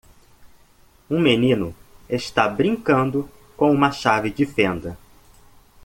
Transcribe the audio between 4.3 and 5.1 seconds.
de fenda.